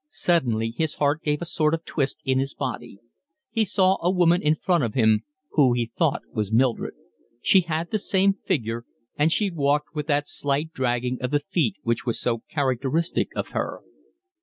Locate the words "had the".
7.61-7.99